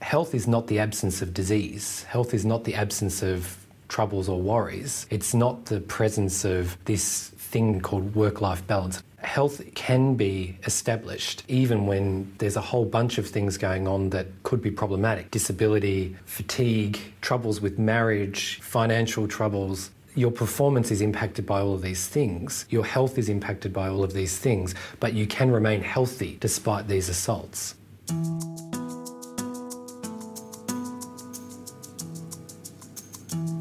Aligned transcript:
health 0.00 0.34
is 0.34 0.46
not 0.46 0.66
the 0.66 0.78
absence 0.78 1.22
of 1.22 1.34
disease. 1.34 2.04
Health 2.04 2.34
is 2.34 2.44
not 2.44 2.64
the 2.64 2.74
absence 2.74 3.22
of 3.22 3.66
troubles 3.88 4.28
or 4.28 4.40
worries. 4.40 5.06
It's 5.10 5.34
not 5.34 5.66
the 5.66 5.80
presence 5.80 6.44
of 6.44 6.76
this 6.84 7.28
thing 7.28 7.80
called 7.80 8.14
work 8.14 8.40
life 8.40 8.66
balance. 8.66 9.02
Health 9.18 9.62
can 9.74 10.14
be 10.14 10.56
established 10.64 11.42
even 11.48 11.86
when 11.86 12.32
there's 12.38 12.56
a 12.56 12.60
whole 12.60 12.84
bunch 12.84 13.18
of 13.18 13.26
things 13.26 13.58
going 13.58 13.88
on 13.88 14.10
that 14.10 14.26
could 14.44 14.62
be 14.62 14.70
problematic 14.70 15.30
disability, 15.30 16.14
fatigue, 16.24 16.98
troubles 17.20 17.60
with 17.60 17.78
marriage, 17.78 18.60
financial 18.60 19.26
troubles. 19.26 19.90
Your 20.14 20.30
performance 20.30 20.90
is 20.90 21.00
impacted 21.00 21.46
by 21.46 21.60
all 21.60 21.74
of 21.74 21.82
these 21.82 22.06
things. 22.06 22.66
Your 22.70 22.84
health 22.84 23.18
is 23.18 23.28
impacted 23.28 23.72
by 23.72 23.88
all 23.88 24.04
of 24.04 24.12
these 24.12 24.38
things, 24.38 24.74
but 25.00 25.14
you 25.14 25.26
can 25.26 25.50
remain 25.50 25.80
healthy 25.80 26.36
despite 26.40 26.86
these 26.86 27.08
assaults. 27.08 27.74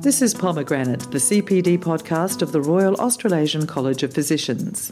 This 0.07 0.21
is 0.21 0.33
Pomegranate, 0.33 1.11
the 1.11 1.17
CPD 1.17 1.79
podcast 1.79 2.41
of 2.41 2.53
the 2.53 2.61
Royal 2.61 2.95
Australasian 2.95 3.67
College 3.67 4.03
of 4.03 4.13
Physicians. 4.13 4.89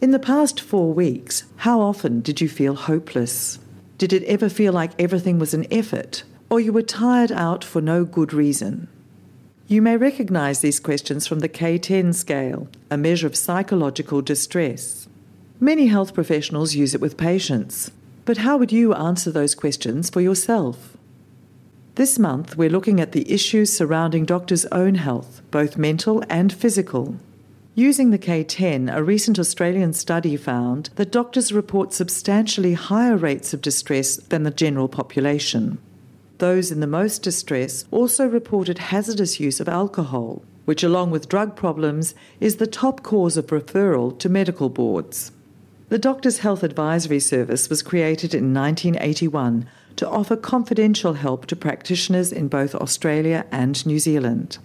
In 0.00 0.10
the 0.10 0.18
past 0.18 0.60
four 0.60 0.92
weeks, 0.92 1.44
how 1.58 1.80
often 1.80 2.22
did 2.22 2.40
you 2.40 2.48
feel 2.48 2.74
hopeless? 2.74 3.60
Did 3.98 4.12
it 4.12 4.24
ever 4.24 4.48
feel 4.48 4.72
like 4.72 5.00
everything 5.00 5.38
was 5.38 5.54
an 5.54 5.72
effort, 5.72 6.24
or 6.50 6.58
you 6.58 6.72
were 6.72 6.82
tired 6.82 7.30
out 7.30 7.62
for 7.62 7.80
no 7.80 8.04
good 8.04 8.32
reason? 8.32 8.88
You 9.68 9.80
may 9.80 9.96
recognise 9.96 10.60
these 10.60 10.80
questions 10.80 11.24
from 11.24 11.38
the 11.38 11.48
K10 11.48 12.16
scale, 12.16 12.66
a 12.90 12.96
measure 12.96 13.28
of 13.28 13.36
psychological 13.36 14.22
distress. 14.22 15.06
Many 15.60 15.86
health 15.86 16.14
professionals 16.14 16.74
use 16.74 16.96
it 16.96 17.00
with 17.00 17.16
patients, 17.16 17.92
but 18.24 18.38
how 18.38 18.56
would 18.56 18.72
you 18.72 18.92
answer 18.92 19.30
those 19.30 19.54
questions 19.54 20.10
for 20.10 20.20
yourself? 20.20 20.95
This 21.96 22.18
month, 22.18 22.58
we're 22.58 22.68
looking 22.68 23.00
at 23.00 23.12
the 23.12 23.32
issues 23.32 23.72
surrounding 23.72 24.26
doctors' 24.26 24.66
own 24.66 24.96
health, 24.96 25.40
both 25.50 25.78
mental 25.78 26.22
and 26.28 26.52
physical. 26.52 27.16
Using 27.74 28.10
the 28.10 28.18
K10, 28.18 28.94
a 28.94 29.02
recent 29.02 29.38
Australian 29.38 29.94
study 29.94 30.36
found 30.36 30.90
that 30.96 31.10
doctors 31.10 31.54
report 31.54 31.94
substantially 31.94 32.74
higher 32.74 33.16
rates 33.16 33.54
of 33.54 33.62
distress 33.62 34.16
than 34.16 34.42
the 34.42 34.50
general 34.50 34.88
population. 34.88 35.78
Those 36.36 36.70
in 36.70 36.80
the 36.80 36.86
most 36.86 37.22
distress 37.22 37.86
also 37.90 38.26
reported 38.26 38.76
hazardous 38.76 39.40
use 39.40 39.58
of 39.58 39.66
alcohol, 39.66 40.42
which, 40.66 40.82
along 40.82 41.12
with 41.12 41.30
drug 41.30 41.56
problems, 41.56 42.14
is 42.40 42.56
the 42.56 42.66
top 42.66 43.02
cause 43.02 43.38
of 43.38 43.46
referral 43.46 44.18
to 44.18 44.28
medical 44.28 44.68
boards. 44.68 45.32
The 45.88 45.98
Doctors' 45.98 46.40
Health 46.40 46.62
Advisory 46.62 47.20
Service 47.20 47.70
was 47.70 47.82
created 47.82 48.34
in 48.34 48.52
1981 48.52 49.66
to 49.96 50.08
offer 50.08 50.36
confidential 50.36 51.14
help 51.14 51.46
to 51.46 51.56
practitioners 51.56 52.32
in 52.32 52.48
both 52.48 52.74
Australia 52.74 53.46
and 53.50 53.84
New 53.86 53.98
Zealand. 53.98 54.58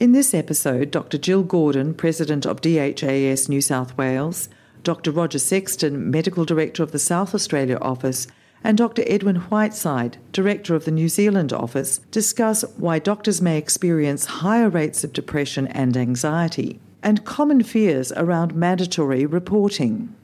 In 0.00 0.12
this 0.12 0.34
episode, 0.34 0.90
Dr. 0.90 1.18
Jill 1.18 1.44
Gordon, 1.44 1.94
President 1.94 2.44
of 2.44 2.60
DHAS 2.60 3.48
New 3.48 3.60
South 3.60 3.96
Wales, 3.96 4.48
Dr. 4.82 5.12
Roger 5.12 5.38
Sexton, 5.38 6.10
Medical 6.10 6.44
Director 6.44 6.82
of 6.82 6.90
the 6.90 6.98
South 6.98 7.34
Australia 7.34 7.78
Office, 7.80 8.26
and 8.64 8.76
Dr. 8.78 9.04
Edwin 9.06 9.36
Whiteside, 9.36 10.18
Director 10.32 10.74
of 10.74 10.84
the 10.84 10.90
New 10.90 11.08
Zealand 11.08 11.52
Office, 11.52 11.98
discuss 12.10 12.62
why 12.76 12.98
doctors 12.98 13.40
may 13.40 13.58
experience 13.58 14.26
higher 14.26 14.68
rates 14.68 15.04
of 15.04 15.12
depression 15.12 15.68
and 15.68 15.96
anxiety, 15.96 16.80
and 17.02 17.24
common 17.24 17.62
fears 17.62 18.12
around 18.12 18.54
mandatory 18.54 19.26
reporting. 19.26 20.14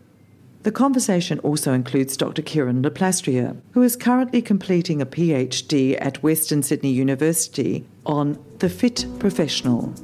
The 0.68 0.72
conversation 0.72 1.38
also 1.38 1.72
includes 1.72 2.14
Dr. 2.14 2.42
Kieran 2.42 2.82
Le 2.82 2.90
Plastrier, 2.90 3.56
who 3.72 3.80
is 3.80 3.96
currently 3.96 4.42
completing 4.42 5.00
a 5.00 5.06
PhD 5.06 5.96
at 5.98 6.22
Western 6.22 6.62
Sydney 6.62 6.92
University 6.92 7.86
on 8.04 8.38
the 8.58 8.68
fit 8.68 9.06
professional. 9.18 9.94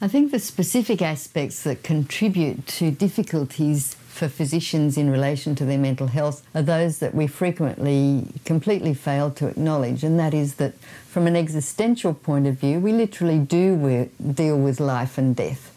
I 0.00 0.08
think 0.08 0.32
the 0.32 0.40
specific 0.40 1.00
aspects 1.00 1.62
that 1.62 1.84
contribute 1.84 2.66
to 2.66 2.90
difficulties 2.90 3.94
for 4.14 4.28
physicians 4.28 4.96
in 4.96 5.10
relation 5.10 5.56
to 5.56 5.64
their 5.64 5.76
mental 5.76 6.06
health 6.06 6.46
are 6.54 6.62
those 6.62 7.00
that 7.00 7.16
we 7.16 7.26
frequently 7.26 8.28
completely 8.44 8.94
fail 8.94 9.28
to 9.32 9.48
acknowledge, 9.48 10.04
and 10.04 10.20
that 10.20 10.32
is 10.32 10.54
that 10.54 10.72
from 11.08 11.26
an 11.26 11.34
existential 11.34 12.14
point 12.14 12.46
of 12.46 12.54
view, 12.54 12.78
we 12.78 12.92
literally 12.92 13.40
do 13.40 14.08
deal 14.32 14.56
with 14.56 14.78
life 14.78 15.18
and 15.18 15.34
death. 15.34 15.72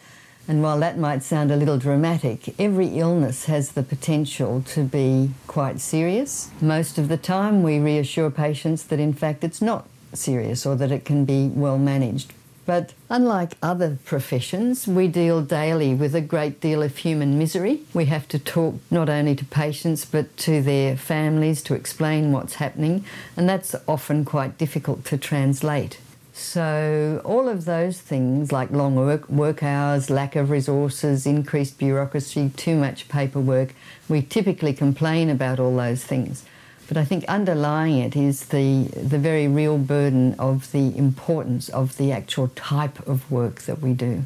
And 0.48 0.62
while 0.62 0.80
that 0.82 1.00
might 1.00 1.24
sound 1.24 1.52
a 1.52 1.56
little 1.56 1.80
dramatic, 1.80 2.54
every 2.60 3.00
illness 3.00 3.46
has 3.46 3.72
the 3.72 3.82
potential 3.82 4.62
to 4.68 4.84
be 4.84 5.32
quite 5.48 5.80
serious. 5.80 6.52
Most 6.62 7.00
of 7.00 7.08
the 7.08 7.18
time, 7.18 7.64
we 7.64 7.80
reassure 7.80 8.30
patients 8.30 8.84
that 8.84 9.00
in 9.00 9.14
fact 9.14 9.44
it's 9.44 9.64
not 9.64 9.88
serious 10.14 10.64
or 10.64 10.76
that 10.76 10.92
it 10.92 11.06
can 11.06 11.26
be 11.26 11.48
well 11.48 11.80
managed. 11.80 12.34
But 12.68 12.94
unlike 13.10 13.54
other 13.64 13.98
professions, 14.04 14.90
we 14.90 15.08
deal 15.08 15.42
daily 15.42 15.96
with 15.96 16.14
a 16.14 16.20
great 16.20 16.60
deal 16.60 16.84
of 16.84 16.98
human 16.98 17.40
misery. 17.40 17.84
We 17.94 18.06
have 18.06 18.28
to 18.28 18.38
talk 18.38 18.76
not 18.92 19.08
only 19.08 19.36
to 19.36 19.46
patients 19.46 20.04
but 20.04 20.36
to 20.40 20.62
their 20.62 20.98
families 20.98 21.64
to 21.64 21.74
explain 21.76 22.34
what's 22.34 22.56
happening, 22.56 23.06
and 23.38 23.48
that's 23.48 23.74
often 23.88 24.26
quite 24.26 24.58
difficult 24.58 25.06
to 25.06 25.18
translate. 25.18 26.02
So, 26.34 27.22
all 27.24 27.48
of 27.48 27.64
those 27.64 28.02
things 28.02 28.52
like 28.52 28.70
long 28.70 28.96
work, 28.96 29.30
work 29.30 29.64
hours, 29.64 30.10
lack 30.10 30.36
of 30.36 30.50
resources, 30.50 31.26
increased 31.26 31.78
bureaucracy, 31.78 32.52
too 32.58 32.76
much 32.76 33.08
paperwork, 33.08 33.74
we 34.10 34.22
typically 34.22 34.74
complain 34.74 35.30
about 35.30 35.58
all 35.58 35.76
those 35.78 36.04
things. 36.04 36.44
But 36.88 36.98
I 36.98 37.04
think 37.04 37.26
underlying 37.26 37.98
it 37.98 38.16
is 38.16 38.46
the, 38.46 38.86
the 38.96 39.18
very 39.18 39.48
real 39.48 39.78
burden 39.78 40.36
of 40.40 40.72
the 40.72 40.98
importance 40.98 41.68
of 41.70 41.98
the 41.98 42.12
actual 42.12 42.48
type 42.50 43.06
of 43.08 43.30
work 43.30 43.64
that 43.64 43.82
we 43.82 43.94
do. 43.94 44.24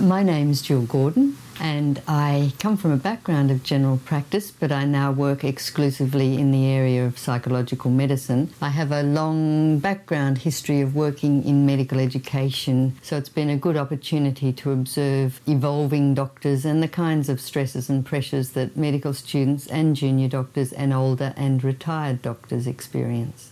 My 0.00 0.22
name 0.22 0.50
is 0.50 0.62
Jill 0.62 0.86
Gordon, 0.86 1.36
and 1.60 2.00
I 2.08 2.54
come 2.58 2.78
from 2.78 2.90
a 2.90 2.96
background 2.96 3.50
of 3.50 3.62
general 3.62 3.98
practice, 3.98 4.50
but 4.50 4.72
I 4.72 4.86
now 4.86 5.12
work 5.12 5.44
exclusively 5.44 6.38
in 6.38 6.52
the 6.52 6.64
area 6.64 7.04
of 7.04 7.18
psychological 7.18 7.90
medicine. 7.90 8.48
I 8.62 8.70
have 8.70 8.92
a 8.92 9.02
long 9.02 9.78
background 9.78 10.38
history 10.38 10.80
of 10.80 10.96
working 10.96 11.44
in 11.44 11.66
medical 11.66 12.00
education, 12.00 12.96
so 13.02 13.18
it's 13.18 13.28
been 13.28 13.50
a 13.50 13.58
good 13.58 13.76
opportunity 13.76 14.54
to 14.54 14.72
observe 14.72 15.42
evolving 15.46 16.14
doctors 16.14 16.64
and 16.64 16.82
the 16.82 16.88
kinds 16.88 17.28
of 17.28 17.38
stresses 17.38 17.90
and 17.90 18.06
pressures 18.06 18.52
that 18.52 18.78
medical 18.78 19.12
students 19.12 19.66
and 19.66 19.96
junior 19.96 20.28
doctors 20.28 20.72
and 20.72 20.94
older 20.94 21.34
and 21.36 21.62
retired 21.62 22.22
doctors 22.22 22.66
experience. 22.66 23.49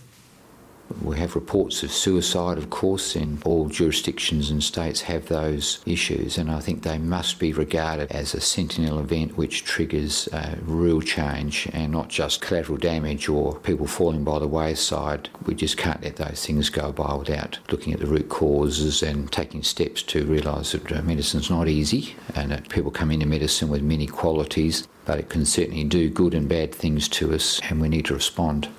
We 1.01 1.17
have 1.19 1.35
reports 1.35 1.83
of 1.83 1.91
suicide, 1.91 2.57
of 2.57 2.69
course, 2.69 3.15
and 3.15 3.41
all 3.43 3.69
jurisdictions 3.69 4.49
and 4.49 4.63
states 4.63 5.01
have 5.01 5.27
those 5.27 5.79
issues, 5.85 6.37
and 6.37 6.51
I 6.51 6.59
think 6.59 6.83
they 6.83 6.97
must 6.97 7.39
be 7.39 7.53
regarded 7.53 8.11
as 8.11 8.33
a 8.33 8.41
sentinel 8.41 8.99
event 8.99 9.37
which 9.37 9.63
triggers 9.63 10.27
real 10.61 11.01
change 11.01 11.69
and 11.73 11.91
not 11.91 12.09
just 12.09 12.41
collateral 12.41 12.77
damage 12.77 13.29
or 13.29 13.59
people 13.59 13.87
falling 13.87 14.23
by 14.23 14.39
the 14.39 14.47
wayside. 14.47 15.29
We 15.45 15.55
just 15.55 15.77
can't 15.77 16.03
let 16.03 16.17
those 16.17 16.45
things 16.45 16.69
go 16.69 16.91
by 16.91 17.13
without 17.15 17.59
looking 17.71 17.93
at 17.93 17.99
the 17.99 18.07
root 18.07 18.29
causes 18.29 19.03
and 19.03 19.31
taking 19.31 19.63
steps 19.63 20.03
to 20.03 20.25
realise 20.25 20.71
that 20.71 20.91
uh, 20.91 21.01
medicine's 21.01 21.49
not 21.49 21.67
easy 21.67 22.15
and 22.35 22.51
that 22.51 22.69
people 22.69 22.91
come 22.91 23.11
into 23.11 23.25
medicine 23.25 23.69
with 23.69 23.81
many 23.81 24.07
qualities, 24.07 24.87
but 25.05 25.19
it 25.19 25.29
can 25.29 25.45
certainly 25.45 25.83
do 25.83 26.09
good 26.09 26.33
and 26.33 26.49
bad 26.49 26.73
things 26.73 27.07
to 27.09 27.33
us, 27.33 27.59
and 27.69 27.79
we 27.79 27.89
need 27.89 28.05
to 28.05 28.13
respond. 28.13 28.69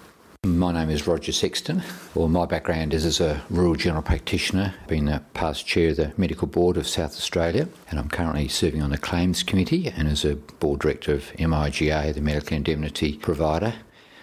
My 0.47 0.73
name 0.73 0.89
is 0.89 1.07
Roger 1.07 1.33
Sexton. 1.33 1.83
Well, 2.15 2.29
my 2.29 2.47
background 2.47 2.95
is 2.95 3.05
as 3.05 3.21
a 3.21 3.43
rural 3.51 3.75
general 3.75 4.03
practitioner, 4.03 4.73
being 4.89 5.05
the 5.05 5.23
past 5.35 5.67
chair 5.67 5.91
of 5.91 5.97
the 5.97 6.15
Medical 6.17 6.47
Board 6.47 6.79
of 6.79 6.89
South 6.89 7.13
Australia, 7.13 7.69
and 7.91 7.99
I'm 7.99 8.09
currently 8.09 8.49
serving 8.49 8.81
on 8.81 8.89
the 8.89 8.97
Claims 8.97 9.43
Committee 9.43 9.93
and 9.95 10.09
as 10.09 10.25
a 10.25 10.37
board 10.37 10.81
director 10.81 11.13
of 11.13 11.31
MIGA, 11.39 12.15
the 12.15 12.23
medical 12.23 12.57
indemnity 12.57 13.19
provider, 13.19 13.75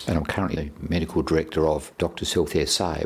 and 0.08 0.18
I'm 0.18 0.26
currently 0.26 0.72
the 0.80 0.90
medical 0.90 1.22
director 1.22 1.68
of 1.68 1.92
Doctors 2.00 2.34
Health 2.34 2.56
SA. 2.68 3.04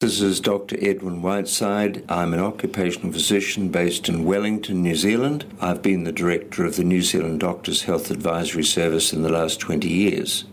This 0.00 0.20
is 0.20 0.40
Dr. 0.40 0.76
Edwin 0.80 1.22
Whiteside. 1.22 2.04
I'm 2.10 2.34
an 2.34 2.40
occupational 2.40 3.12
physician 3.12 3.68
based 3.68 4.08
in 4.08 4.24
Wellington, 4.24 4.82
New 4.82 4.96
Zealand. 4.96 5.44
I've 5.60 5.82
been 5.82 6.02
the 6.02 6.10
director 6.10 6.64
of 6.64 6.74
the 6.74 6.84
New 6.84 7.02
Zealand 7.02 7.38
Doctors 7.38 7.82
Health 7.82 8.10
Advisory 8.10 8.64
Service 8.64 9.12
in 9.12 9.22
the 9.22 9.30
last 9.30 9.60
20 9.60 9.88
years. 9.88 10.44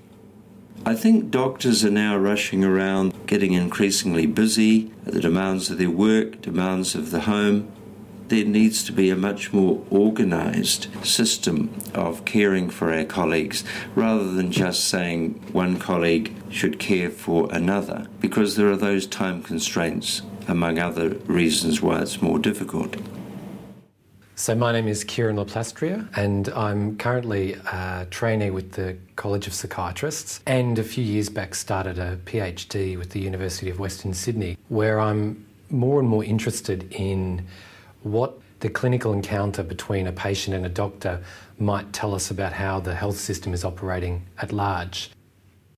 I 0.88 0.94
think 0.94 1.32
doctors 1.32 1.84
are 1.84 1.90
now 1.90 2.16
rushing 2.16 2.64
around, 2.64 3.26
getting 3.26 3.54
increasingly 3.54 4.28
busy, 4.28 4.92
the 5.04 5.20
demands 5.20 5.72
of 5.72 5.80
their 5.80 5.90
work, 5.90 6.44
demands 6.44 6.94
of 6.94 7.10
the 7.10 7.22
home. 7.22 7.72
There 8.28 8.46
needs 8.46 8.84
to 8.84 8.92
be 8.92 9.10
a 9.10 9.16
much 9.16 9.52
more 9.52 9.84
organised 9.92 10.88
system 11.04 11.76
of 11.96 12.24
caring 12.24 12.70
for 12.70 12.94
our 12.94 13.04
colleagues 13.04 13.64
rather 13.96 14.32
than 14.32 14.52
just 14.52 14.88
saying 14.88 15.42
one 15.52 15.80
colleague 15.80 16.36
should 16.52 16.78
care 16.78 17.10
for 17.10 17.52
another 17.52 18.06
because 18.20 18.56
there 18.56 18.70
are 18.70 18.78
those 18.78 19.08
time 19.08 19.42
constraints 19.42 20.22
among 20.48 20.78
other 20.78 21.10
reasons 21.26 21.82
why 21.82 22.00
it's 22.00 22.22
more 22.22 22.38
difficult. 22.38 22.96
So, 24.38 24.54
my 24.54 24.74
name 24.74 24.90
is 24.90 25.06
Kieran 25.06 25.38
Le 25.38 25.46
Plastrier, 25.46 26.10
and 26.18 26.50
I'm 26.50 26.98
currently 26.98 27.54
a 27.54 28.06
trainee 28.12 28.50
with 28.50 28.74
the 28.74 28.98
College 29.16 29.48
of 29.48 29.54
Psychiatrists. 29.54 30.42
And 30.46 30.78
a 30.78 30.84
few 30.84 31.06
years 31.06 31.30
back, 31.30 31.56
started 31.56 31.98
a 31.98 32.18
PhD 32.18 32.98
with 32.98 33.12
the 33.12 33.22
University 33.22 33.70
of 33.70 33.80
Western 33.80 34.14
Sydney, 34.14 34.58
where 34.68 35.00
I'm 35.00 35.46
more 35.70 36.02
and 36.02 36.10
more 36.10 36.22
interested 36.26 36.92
in 36.92 37.48
what 38.04 38.38
the 38.60 38.68
clinical 38.68 39.14
encounter 39.14 39.64
between 39.64 40.06
a 40.06 40.12
patient 40.12 40.54
and 40.54 40.66
a 40.66 40.70
doctor 40.70 41.24
might 41.58 41.94
tell 41.94 42.14
us 42.14 42.30
about 42.30 42.52
how 42.52 42.82
the 42.82 42.94
health 42.94 43.18
system 43.18 43.54
is 43.54 43.64
operating 43.64 44.26
at 44.42 44.52
large. 44.52 45.12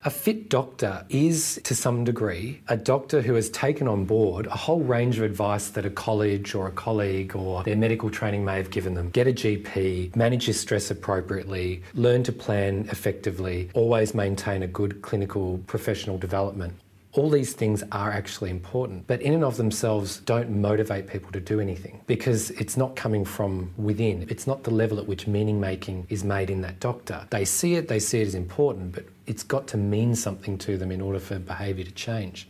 A 0.04 0.10
fit 0.10 0.48
doctor 0.48 1.04
is, 1.08 1.60
to 1.64 1.74
some 1.74 2.04
degree, 2.04 2.60
a 2.68 2.76
doctor 2.76 3.20
who 3.20 3.34
has 3.34 3.50
taken 3.50 3.88
on 3.88 4.04
board 4.04 4.46
a 4.46 4.56
whole 4.56 4.78
range 4.78 5.18
of 5.18 5.24
advice 5.24 5.70
that 5.70 5.84
a 5.84 5.90
college 5.90 6.54
or 6.54 6.68
a 6.68 6.70
colleague 6.70 7.34
or 7.34 7.64
their 7.64 7.74
medical 7.74 8.08
training 8.08 8.44
may 8.44 8.58
have 8.58 8.70
given 8.70 8.94
them. 8.94 9.10
Get 9.10 9.26
a 9.26 9.32
GP, 9.32 10.14
manage 10.14 10.46
your 10.46 10.54
stress 10.54 10.92
appropriately, 10.92 11.82
learn 11.94 12.22
to 12.22 12.32
plan 12.32 12.86
effectively, 12.92 13.70
always 13.74 14.14
maintain 14.14 14.62
a 14.62 14.68
good 14.68 15.02
clinical 15.02 15.58
professional 15.66 16.16
development. 16.16 16.74
All 17.18 17.28
these 17.28 17.52
things 17.52 17.82
are 17.90 18.12
actually 18.12 18.50
important, 18.50 19.08
but 19.08 19.20
in 19.20 19.34
and 19.34 19.42
of 19.42 19.56
themselves 19.56 20.18
don't 20.20 20.50
motivate 20.50 21.08
people 21.08 21.32
to 21.32 21.40
do 21.40 21.58
anything 21.58 22.00
because 22.06 22.50
it's 22.52 22.76
not 22.76 22.94
coming 22.94 23.24
from 23.24 23.72
within. 23.76 24.24
It's 24.30 24.46
not 24.46 24.62
the 24.62 24.70
level 24.70 25.00
at 25.00 25.08
which 25.08 25.26
meaning 25.26 25.58
making 25.58 26.06
is 26.10 26.22
made 26.22 26.48
in 26.48 26.60
that 26.60 26.78
doctor. 26.78 27.26
They 27.30 27.44
see 27.44 27.74
it, 27.74 27.88
they 27.88 27.98
see 27.98 28.20
it 28.20 28.28
as 28.28 28.36
important, 28.36 28.92
but 28.92 29.04
it's 29.26 29.42
got 29.42 29.66
to 29.68 29.76
mean 29.76 30.14
something 30.14 30.58
to 30.58 30.78
them 30.78 30.92
in 30.92 31.00
order 31.00 31.18
for 31.18 31.40
behaviour 31.40 31.84
to 31.84 31.90
change. 31.90 32.48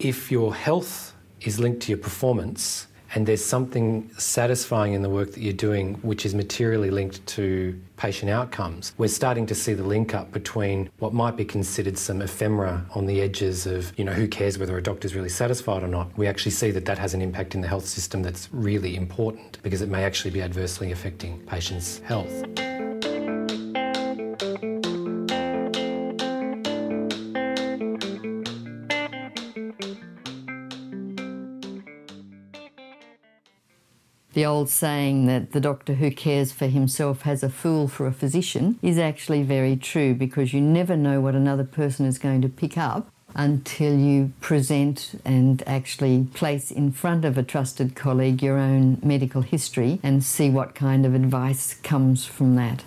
If 0.00 0.32
your 0.32 0.52
health 0.52 1.14
is 1.42 1.60
linked 1.60 1.82
to 1.82 1.92
your 1.92 1.98
performance, 1.98 2.87
and 3.14 3.26
there's 3.26 3.44
something 3.44 4.10
satisfying 4.18 4.92
in 4.92 5.02
the 5.02 5.10
work 5.10 5.32
that 5.32 5.40
you're 5.40 5.52
doing 5.52 5.94
which 5.96 6.26
is 6.26 6.34
materially 6.34 6.90
linked 6.90 7.26
to 7.26 7.78
patient 7.96 8.30
outcomes. 8.30 8.92
We're 8.98 9.08
starting 9.08 9.46
to 9.46 9.54
see 9.54 9.74
the 9.74 9.82
link 9.82 10.14
up 10.14 10.30
between 10.32 10.90
what 10.98 11.12
might 11.12 11.36
be 11.36 11.44
considered 11.44 11.98
some 11.98 12.22
ephemera 12.22 12.84
on 12.94 13.06
the 13.06 13.20
edges 13.20 13.66
of, 13.66 13.92
you 13.98 14.04
know, 14.04 14.12
who 14.12 14.28
cares 14.28 14.58
whether 14.58 14.76
a 14.76 14.82
doctor's 14.82 15.14
really 15.14 15.28
satisfied 15.28 15.82
or 15.82 15.88
not. 15.88 16.16
We 16.16 16.26
actually 16.26 16.52
see 16.52 16.70
that 16.72 16.84
that 16.84 16.98
has 16.98 17.14
an 17.14 17.22
impact 17.22 17.54
in 17.54 17.60
the 17.60 17.68
health 17.68 17.86
system 17.86 18.22
that's 18.22 18.48
really 18.52 18.96
important 18.96 19.58
because 19.62 19.82
it 19.82 19.88
may 19.88 20.04
actually 20.04 20.30
be 20.30 20.42
adversely 20.42 20.92
affecting 20.92 21.40
patients' 21.40 21.98
health. 22.00 22.67
Old 34.48 34.68
saying 34.68 35.26
that 35.26 35.52
the 35.52 35.60
doctor 35.60 35.94
who 35.94 36.10
cares 36.10 36.50
for 36.50 36.66
himself 36.66 37.22
has 37.22 37.42
a 37.42 37.48
fool 37.48 37.86
for 37.86 38.06
a 38.06 38.12
physician 38.12 38.78
is 38.82 38.98
actually 38.98 39.42
very 39.42 39.76
true 39.76 40.14
because 40.14 40.52
you 40.52 40.60
never 40.60 40.96
know 40.96 41.20
what 41.20 41.34
another 41.34 41.64
person 41.64 42.06
is 42.06 42.18
going 42.18 42.42
to 42.42 42.48
pick 42.48 42.76
up 42.76 43.08
until 43.34 43.96
you 43.96 44.32
present 44.40 45.20
and 45.24 45.62
actually 45.66 46.26
place 46.34 46.70
in 46.70 46.90
front 46.90 47.24
of 47.24 47.36
a 47.36 47.42
trusted 47.42 47.94
colleague 47.94 48.42
your 48.42 48.58
own 48.58 48.98
medical 49.02 49.42
history 49.42 50.00
and 50.02 50.24
see 50.24 50.50
what 50.50 50.74
kind 50.74 51.04
of 51.04 51.14
advice 51.14 51.74
comes 51.74 52.24
from 52.24 52.56
that. 52.56 52.82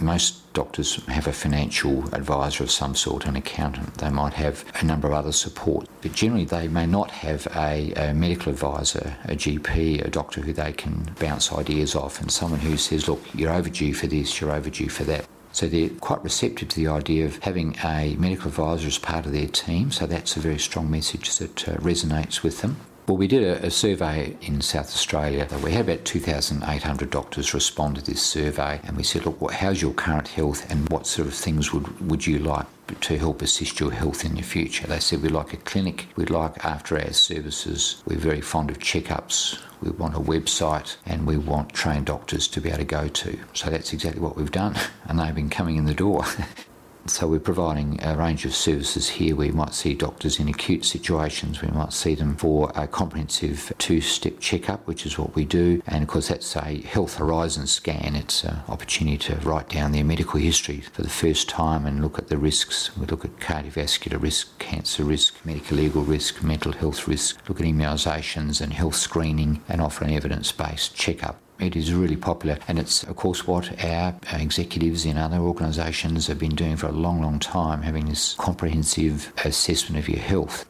Most 0.00 0.52
doctors 0.52 1.04
have 1.06 1.26
a 1.26 1.32
financial 1.32 2.04
advisor 2.14 2.62
of 2.62 2.70
some 2.70 2.94
sort, 2.94 3.26
an 3.26 3.34
accountant. 3.34 3.94
They 3.94 4.10
might 4.10 4.34
have 4.34 4.64
a 4.80 4.84
number 4.84 5.08
of 5.08 5.14
other 5.14 5.32
support, 5.32 5.87
but 6.00 6.12
generally 6.12 6.44
they 6.44 6.68
may 6.68 6.86
not 6.86 7.10
have 7.10 7.46
a, 7.56 7.92
a, 7.94 8.14
medical 8.14 8.52
advisor, 8.52 9.16
a 9.24 9.34
GP, 9.34 10.04
a 10.04 10.10
doctor 10.10 10.40
who 10.40 10.52
they 10.52 10.72
can 10.72 11.14
bounce 11.18 11.52
ideas 11.52 11.94
off, 11.94 12.20
and 12.20 12.30
someone 12.30 12.60
who 12.60 12.76
says, 12.76 13.08
Look, 13.08 13.22
you're 13.34 13.52
overdue 13.52 13.94
for 13.94 14.06
this, 14.06 14.40
you're 14.40 14.52
overdue 14.52 14.88
for 14.88 15.04
that. 15.04 15.26
So 15.52 15.66
they're 15.66 15.88
quite 15.88 16.22
receptive 16.22 16.68
to 16.68 16.76
the 16.76 16.88
idea 16.88 17.26
of 17.26 17.38
having 17.38 17.76
a 17.82 18.14
medical 18.18 18.48
advisor 18.48 18.86
as 18.86 18.98
part 18.98 19.26
of 19.26 19.32
their 19.32 19.48
team, 19.48 19.90
so 19.90 20.06
that's 20.06 20.36
a 20.36 20.40
very 20.40 20.58
strong 20.58 20.90
message 20.90 21.36
that 21.38 21.68
uh, 21.68 21.72
resonates 21.76 22.42
with 22.42 22.60
them. 22.60 22.76
Well, 23.08 23.16
we 23.16 23.26
did 23.26 23.42
a, 23.42 23.66
a, 23.66 23.70
survey 23.70 24.36
in 24.42 24.60
South 24.60 24.88
Australia. 24.88 25.48
We 25.64 25.72
had 25.72 25.88
about 25.88 26.04
2,800 26.04 27.10
doctors 27.10 27.54
respond 27.54 27.96
to 27.96 28.02
this 28.02 28.22
survey, 28.22 28.80
and 28.84 28.98
we 28.98 29.02
said, 29.02 29.24
"Look, 29.24 29.50
how's 29.50 29.80
your 29.80 29.94
current 29.94 30.28
health, 30.28 30.70
and 30.70 30.86
what 30.90 31.06
sort 31.06 31.26
of 31.26 31.34
things 31.34 31.72
would 31.72 32.10
would 32.10 32.26
you 32.26 32.38
like 32.38 32.66
to 33.00 33.18
help 33.18 33.42
assist 33.42 33.80
your 33.80 33.92
health 33.92 34.24
in 34.24 34.34
the 34.34 34.42
future?" 34.42 34.86
They 34.86 35.00
said, 35.00 35.22
"We'd 35.22 35.32
like 35.32 35.52
a 35.52 35.58
clinic. 35.58 36.08
We'd 36.16 36.30
like 36.30 36.64
after-hours 36.64 37.16
services. 37.16 38.02
We're 38.06 38.18
very 38.18 38.40
fond 38.40 38.70
of 38.70 38.78
checkups. 38.78 39.58
We 39.80 39.90
want 39.90 40.16
a 40.16 40.20
website, 40.20 40.96
and 41.06 41.26
we 41.26 41.36
want 41.36 41.72
trained 41.72 42.06
doctors 42.06 42.48
to 42.48 42.60
be 42.60 42.68
able 42.68 42.78
to 42.78 42.84
go 42.84 43.08
to." 43.08 43.38
So 43.54 43.70
that's 43.70 43.92
exactly 43.92 44.20
what 44.20 44.36
we've 44.36 44.50
done, 44.50 44.76
and 45.06 45.18
they've 45.18 45.34
been 45.34 45.50
coming 45.50 45.76
in 45.76 45.86
the 45.86 45.94
door. 45.94 46.24
So 47.08 47.26
we're 47.26 47.40
providing 47.40 47.98
a 48.02 48.16
range 48.16 48.44
of 48.44 48.54
services 48.54 49.08
here. 49.08 49.34
We 49.34 49.50
might 49.50 49.74
see 49.74 49.94
doctors 49.94 50.38
in 50.38 50.48
acute 50.48 50.84
situations. 50.84 51.62
We 51.62 51.68
might 51.68 51.92
see 51.92 52.14
them 52.14 52.36
for 52.36 52.70
a 52.74 52.86
comprehensive 52.86 53.72
two-step 53.78 54.40
checkup, 54.40 54.86
which 54.86 55.06
is 55.06 55.18
what 55.18 55.34
we 55.34 55.46
do. 55.46 55.82
And 55.86 56.02
of 56.02 56.08
course, 56.08 56.28
that's 56.28 56.54
a 56.54 56.82
health 56.82 57.16
horizon 57.16 57.66
scan. 57.66 58.14
It's 58.14 58.44
an 58.44 58.60
opportunity 58.68 59.16
to 59.18 59.36
write 59.36 59.70
down 59.70 59.92
their 59.92 60.04
medical 60.04 60.38
history 60.38 60.80
for 60.80 61.02
the 61.02 61.08
first 61.08 61.48
time 61.48 61.86
and 61.86 62.02
look 62.02 62.18
at 62.18 62.28
the 62.28 62.36
risks. 62.36 62.96
We 62.96 63.06
look 63.06 63.24
at 63.24 63.38
cardiovascular 63.38 64.20
risk, 64.20 64.58
cancer 64.58 65.02
risk, 65.02 65.34
medical 65.44 65.78
legal 65.78 66.02
risk, 66.02 66.42
mental 66.42 66.72
health 66.72 67.08
risk, 67.08 67.40
look 67.48 67.58
at 67.58 67.66
immunisations 67.66 68.60
and 68.60 68.72
health 68.72 68.96
screening 68.96 69.62
and 69.68 69.80
offer 69.80 70.04
an 70.04 70.10
evidence-based 70.10 70.94
checkup. 70.94 71.40
It 71.60 71.74
is 71.74 71.92
really 71.92 72.16
popular, 72.16 72.58
and 72.68 72.78
it's, 72.78 73.02
of 73.02 73.16
course, 73.16 73.46
what 73.46 73.84
our 73.84 74.14
executives 74.32 75.04
in 75.04 75.16
other 75.16 75.38
organisations 75.38 76.28
have 76.28 76.38
been 76.38 76.54
doing 76.54 76.76
for 76.76 76.86
a 76.86 76.92
long, 76.92 77.20
long 77.20 77.40
time, 77.40 77.82
having 77.82 78.06
this 78.06 78.34
comprehensive 78.34 79.32
assessment 79.44 79.98
of 79.98 80.08
your 80.08 80.20
health. 80.20 80.66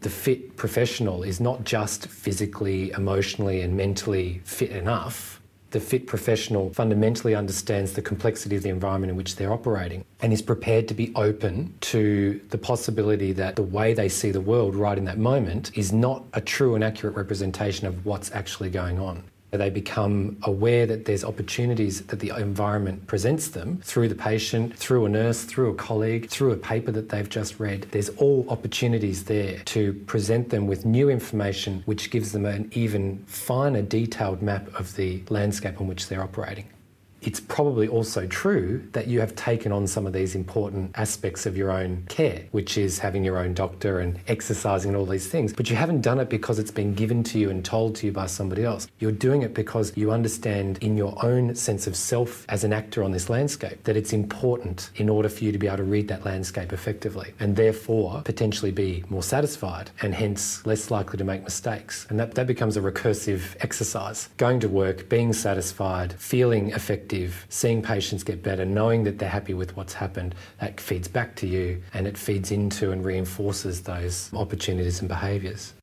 The 0.00 0.08
fit 0.08 0.56
professional 0.56 1.22
is 1.22 1.40
not 1.40 1.64
just 1.64 2.06
physically, 2.06 2.90
emotionally, 2.92 3.60
and 3.60 3.76
mentally 3.76 4.40
fit 4.44 4.70
enough 4.70 5.41
the 5.72 5.80
fit 5.80 6.06
professional 6.06 6.72
fundamentally 6.72 7.34
understands 7.34 7.94
the 7.94 8.02
complexity 8.02 8.56
of 8.56 8.62
the 8.62 8.68
environment 8.68 9.10
in 9.10 9.16
which 9.16 9.36
they're 9.36 9.52
operating 9.52 10.04
and 10.20 10.32
is 10.32 10.42
prepared 10.42 10.86
to 10.88 10.94
be 10.94 11.12
open 11.16 11.74
to 11.80 12.40
the 12.50 12.58
possibility 12.58 13.32
that 13.32 13.56
the 13.56 13.62
way 13.62 13.94
they 13.94 14.08
see 14.08 14.30
the 14.30 14.40
world 14.40 14.74
right 14.74 14.98
in 14.98 15.04
that 15.04 15.18
moment 15.18 15.70
is 15.76 15.92
not 15.92 16.24
a 16.34 16.40
true 16.40 16.74
and 16.74 16.84
accurate 16.84 17.16
representation 17.16 17.86
of 17.86 18.04
what's 18.06 18.30
actually 18.32 18.70
going 18.70 18.98
on. 18.98 19.22
They 19.52 19.68
become 19.68 20.38
aware 20.44 20.86
that 20.86 21.04
there's 21.04 21.24
opportunities 21.24 22.00
that 22.06 22.20
the 22.20 22.30
environment 22.30 23.06
presents 23.06 23.48
them 23.48 23.80
through 23.84 24.08
the 24.08 24.14
patient, 24.14 24.74
through 24.74 25.04
a 25.04 25.08
nurse, 25.10 25.44
through 25.44 25.70
a 25.70 25.74
colleague, 25.74 26.30
through 26.30 26.52
a 26.52 26.56
paper 26.56 26.90
that 26.92 27.10
they've 27.10 27.28
just 27.28 27.60
read. 27.60 27.82
There's 27.90 28.08
all 28.10 28.46
opportunities 28.48 29.24
there 29.24 29.58
to 29.66 29.92
present 30.06 30.48
them 30.48 30.66
with 30.66 30.86
new 30.86 31.10
information 31.10 31.82
which 31.84 32.10
gives 32.10 32.32
them 32.32 32.46
an 32.46 32.70
even 32.72 33.22
finer, 33.26 33.82
detailed 33.82 34.40
map 34.40 34.68
of 34.74 34.96
the 34.96 35.22
landscape 35.28 35.80
on 35.82 35.86
which 35.86 36.08
they're 36.08 36.22
operating 36.22 36.66
it's 37.22 37.40
probably 37.40 37.86
also 37.86 38.26
true 38.26 38.86
that 38.92 39.06
you 39.06 39.20
have 39.20 39.34
taken 39.36 39.70
on 39.70 39.86
some 39.86 40.06
of 40.06 40.12
these 40.12 40.34
important 40.34 40.90
aspects 40.96 41.46
of 41.46 41.56
your 41.56 41.70
own 41.70 42.04
care, 42.08 42.44
which 42.50 42.76
is 42.76 42.98
having 42.98 43.24
your 43.24 43.38
own 43.38 43.54
doctor 43.54 44.00
and 44.00 44.18
exercising 44.26 44.90
and 44.90 44.96
all 44.96 45.06
these 45.06 45.28
things. 45.28 45.52
But 45.52 45.70
you 45.70 45.76
haven't 45.76 46.00
done 46.00 46.18
it 46.18 46.28
because 46.28 46.58
it's 46.58 46.70
been 46.70 46.94
given 46.94 47.22
to 47.24 47.38
you 47.38 47.48
and 47.50 47.64
told 47.64 47.94
to 47.96 48.06
you 48.06 48.12
by 48.12 48.26
somebody 48.26 48.64
else. 48.64 48.88
You're 48.98 49.12
doing 49.12 49.42
it 49.42 49.54
because 49.54 49.96
you 49.96 50.10
understand 50.10 50.78
in 50.80 50.96
your 50.96 51.14
own 51.24 51.54
sense 51.54 51.86
of 51.86 51.96
self 51.96 52.44
as 52.48 52.64
an 52.64 52.72
actor 52.72 53.04
on 53.04 53.12
this 53.12 53.30
landscape 53.30 53.84
that 53.84 53.96
it's 53.96 54.12
important 54.12 54.90
in 54.96 55.08
order 55.08 55.28
for 55.28 55.44
you 55.44 55.52
to 55.52 55.58
be 55.58 55.68
able 55.68 55.78
to 55.78 55.84
read 55.84 56.08
that 56.08 56.24
landscape 56.24 56.72
effectively 56.72 57.32
and 57.38 57.54
therefore 57.54 58.22
potentially 58.24 58.72
be 58.72 59.04
more 59.08 59.22
satisfied 59.22 59.90
and 60.02 60.14
hence 60.14 60.66
less 60.66 60.90
likely 60.90 61.18
to 61.18 61.24
make 61.24 61.44
mistakes. 61.44 62.06
And 62.10 62.18
that, 62.18 62.34
that 62.34 62.46
becomes 62.48 62.76
a 62.76 62.80
recursive 62.80 63.56
exercise. 63.60 64.28
Going 64.38 64.58
to 64.60 64.68
work, 64.68 65.08
being 65.08 65.32
satisfied, 65.32 66.14
feeling 66.14 66.70
effective 66.70 67.11
effective, 67.12 67.46
seeing 67.48 67.82
patients 67.82 68.24
get 68.24 68.42
better, 68.42 68.64
knowing 68.64 69.04
that 69.04 69.18
they're 69.18 69.28
happy 69.28 69.54
with 69.54 69.76
what's 69.76 69.94
happened, 69.94 70.34
that 70.60 70.80
feeds 70.80 71.08
back 71.08 71.36
to 71.36 71.46
you 71.46 71.82
and 71.94 72.06
it 72.06 72.16
feeds 72.16 72.50
into 72.50 72.90
and 72.90 73.04
reinforces 73.04 73.82
those 73.82 74.30
opportunities 74.34 75.00
and 75.00 75.08
behaviours. 75.08 75.74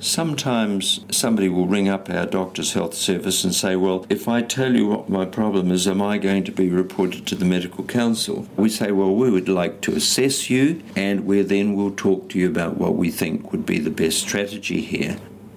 Sometimes 0.00 1.04
somebody 1.10 1.48
will 1.48 1.66
ring 1.66 1.88
up 1.88 2.10
our 2.10 2.26
doctor's 2.26 2.74
health 2.74 2.94
service 2.94 3.44
and 3.44 3.54
say, 3.54 3.76
Well, 3.76 4.04
if 4.10 4.28
I 4.28 4.42
tell 4.42 4.74
you 4.74 4.88
what 4.88 5.08
my 5.08 5.24
problem 5.24 5.70
is, 5.70 5.86
am 5.86 6.02
I 6.02 6.18
going 6.18 6.44
to 6.44 6.52
be 6.52 6.68
reported 6.68 7.26
to 7.28 7.36
the 7.36 7.44
medical 7.44 7.84
council? 7.84 8.46
We 8.56 8.68
say, 8.68 8.90
Well, 8.90 9.14
we 9.14 9.30
would 9.30 9.48
like 9.48 9.80
to 9.82 9.94
assess 9.94 10.50
you, 10.50 10.82
and 10.96 11.24
we 11.24 11.40
then 11.42 11.74
will 11.74 11.92
talk 11.92 12.28
to 12.30 12.38
you 12.38 12.48
about 12.48 12.76
what 12.76 12.96
we 12.96 13.10
think 13.10 13.52
would 13.52 13.64
be 13.64 13.78
the 13.78 13.90
best 13.90 14.18
strategy 14.18 14.82
here. 14.82 15.16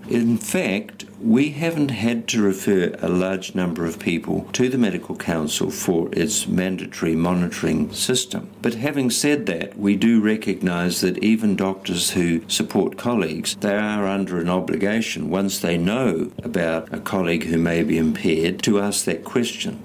In 0.10 0.38
fact, 0.38 1.04
we 1.22 1.50
haven't 1.50 1.92
had 1.92 2.30
to 2.30 2.42
refer 2.42 2.96
a 3.02 3.10
large 3.10 3.56
number 3.56 3.86
of 3.86 4.00
people 4.00 4.48
to 4.54 4.70
the 4.70 4.78
Medical 4.78 5.18
Council 5.18 5.70
for 5.70 6.08
its 6.14 6.48
mandatory 6.48 7.14
monitoring 7.14 7.92
system. 7.92 8.50
But 8.62 8.76
having 8.76 9.10
said 9.10 9.48
that, 9.48 9.78
we 9.78 9.98
do 9.98 10.22
recognise 10.22 11.02
that 11.02 11.22
even 11.22 11.58
doctors 11.58 12.12
who 12.12 12.48
support 12.48 12.98
colleagues, 12.98 13.56
they 13.60 13.76
are 13.76 14.06
under 14.06 14.40
an 14.40 14.50
obligation 14.50 15.30
once 15.30 15.60
they 15.60 15.78
know 15.78 16.32
about 16.42 16.94
a 16.94 17.00
colleague 17.00 17.44
who 17.44 17.58
may 17.58 17.84
be 17.84 17.98
impaired 17.98 18.64
to 18.64 18.80
ask 18.80 19.04
that 19.06 19.26
question. 19.26 19.84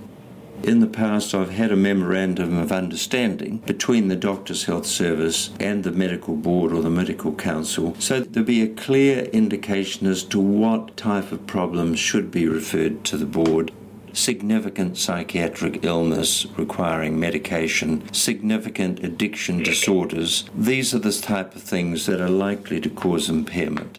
In 0.63 0.79
the 0.79 0.87
past, 0.87 1.35
I've 1.35 1.51
had 1.51 1.73
a 1.73 1.77
memorandum 1.77 2.57
of 2.57 2.71
understanding 2.71 3.59
between 3.67 4.07
the 4.07 4.15
Doctors' 4.15 4.65
Health 4.65 4.87
Service 4.87 5.51
and 5.59 5.83
the 5.83 5.91
Medical 5.91 6.37
Board 6.37 6.73
or 6.73 6.83
the 6.83 6.91
Medical 6.91 7.33
Council 7.33 7.97
so 7.99 8.21
there'll 8.21 8.47
be 8.47 8.63
a 8.63 8.69
clear 8.69 9.25
indication 9.33 10.07
as 10.07 10.23
to 10.25 10.39
what 10.39 10.97
type 10.97 11.33
of 11.33 11.49
problems 11.49 11.99
should 11.99 12.31
be 12.31 12.47
referred 12.47 13.03
to 13.07 13.17
the 13.17 13.27
board 13.27 13.73
significant 14.13 14.99
psychiatric 14.99 15.85
illness 15.85 16.47
requiring 16.57 17.19
medication, 17.19 18.13
significant 18.13 19.03
addiction 19.03 19.63
disorders. 19.63 20.45
These 20.55 20.95
are 20.95 20.99
the 20.99 21.13
type 21.13 21.57
of 21.57 21.63
things 21.63 22.07
that 22.07 22.21
are 22.21 22.29
likely 22.29 22.81
to 22.83 22.91
cause 22.91 23.29
impairment 23.29 23.99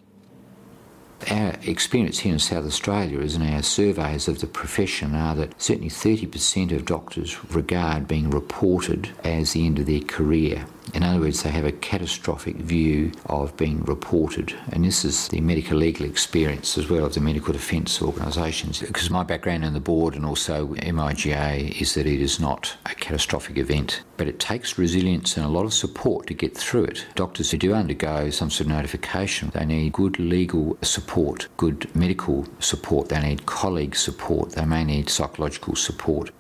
our 1.32 1.56
experience 1.64 2.20
here 2.20 2.34
in 2.34 2.40
South 2.40 2.66
Australia 2.66 3.20
is 3.20 3.36
in 3.36 3.42
our 3.42 3.64
surveys 3.64 4.28
of 4.28 4.40
the 4.40 4.48
profession 4.48 5.16
are 5.16 5.36
that 5.36 5.62
certainly 5.62 5.90
30% 5.90 6.72
of 6.72 6.86
doctors 6.86 7.44
regard 7.54 8.08
being 8.08 8.30
reported 8.30 9.10
as 9.24 9.54
the 9.54 9.66
end 9.66 9.80
of 9.80 9.86
their 9.86 10.02
career. 10.02 10.66
In 10.94 11.04
other 11.04 11.20
words, 11.20 11.44
they 11.44 11.50
have 11.50 11.66
a 11.66 11.72
catastrophic 11.72 12.58
view 12.58 13.12
of 13.28 13.56
being 13.58 13.84
reported. 13.84 14.54
And 14.72 14.84
this 14.84 15.06
is 15.06 15.28
the 15.30 15.42
medical 15.42 15.78
legal 15.78 16.06
experience 16.06 16.78
as 16.78 16.90
well 16.90 17.06
as 17.06 17.16
the 17.16 17.22
medical 17.22 17.54
defence 17.54 18.02
organisations. 18.02 18.80
Because 18.80 19.10
my 19.10 19.24
background 19.24 19.64
in 19.64 19.74
the 19.74 19.80
board 19.80 20.16
and 20.16 20.26
also 20.26 20.68
MIGA 20.76 21.82
is 21.82 21.94
that 21.94 22.06
it 22.06 22.22
is 22.22 22.40
not 22.40 22.76
a 22.86 22.96
catastrophic 22.96 23.58
event, 23.58 24.04
but 24.18 24.28
it 24.28 24.40
takes 24.40 24.78
resilience 24.78 25.38
and 25.38 25.46
a 25.46 25.50
lot 25.50 25.66
of 25.66 25.74
support 25.74 26.28
to 26.28 26.34
get 26.34 26.56
through 26.56 26.86
it. 26.86 27.06
Doctors 27.16 27.52
who 27.52 27.58
do 27.58 27.74
undergo 27.74 28.30
some 28.30 28.50
sort 28.50 28.68
of 28.68 28.76
notification, 28.76 29.52
they 29.54 29.66
need 29.66 29.94
good 29.94 30.20
legal 30.20 30.78
support, 30.82 31.48
good 31.58 31.94
medical 31.96 32.46
support, 32.60 33.10
they 33.10 33.22
need 33.22 33.46
colleague 33.46 33.96
support, 33.96 34.52
they 34.52 34.66
may 34.66 34.84
need 34.84 35.10
psychological 35.10 35.76
support. 35.76 36.32